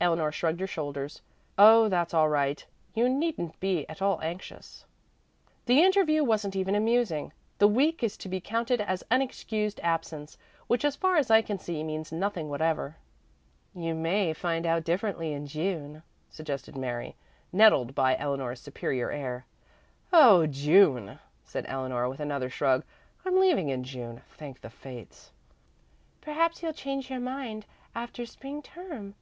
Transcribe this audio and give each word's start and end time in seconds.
Eleanor 0.00 0.32
shrugged 0.32 0.60
her 0.60 0.66
shoulders. 0.66 1.20
"Oh, 1.58 1.90
that's 1.90 2.14
all 2.14 2.30
right; 2.30 2.64
you 2.94 3.06
needn't 3.06 3.60
be 3.60 3.86
at 3.86 4.00
all 4.00 4.18
anxious. 4.22 4.86
The 5.66 5.82
interview 5.82 6.24
wasn't 6.24 6.56
even 6.56 6.74
amusing. 6.74 7.34
The 7.58 7.68
week 7.68 8.02
is 8.02 8.16
to 8.16 8.30
be 8.30 8.40
counted 8.40 8.80
as 8.80 9.04
unexcused 9.10 9.78
absence 9.82 10.38
which 10.68 10.86
as 10.86 10.96
far 10.96 11.18
as 11.18 11.30
I 11.30 11.42
can 11.42 11.58
see 11.58 11.84
means 11.84 12.10
nothing 12.10 12.48
whatever." 12.48 12.96
"You 13.74 13.94
may 13.94 14.32
find 14.32 14.64
out 14.64 14.84
differently 14.84 15.34
in 15.34 15.46
June," 15.46 16.02
suggested 16.30 16.74
Mary, 16.74 17.14
nettled 17.52 17.94
by 17.94 18.16
Eleanor's 18.16 18.60
superior 18.60 19.10
air. 19.10 19.44
"Oh, 20.14 20.46
June!" 20.46 21.18
said 21.44 21.66
Eleanor 21.68 22.08
with 22.08 22.20
another 22.20 22.48
shrug. 22.48 22.84
"I'm 23.22 23.38
leaving 23.38 23.68
in 23.68 23.84
June, 23.84 24.22
thank 24.38 24.62
the 24.62 24.70
fates!" 24.70 25.30
"Perhaps 26.22 26.62
you'll 26.62 26.72
change 26.72 27.10
your 27.10 27.20
mind 27.20 27.66
after 27.94 28.24
spring 28.24 28.62
term. 28.62 29.14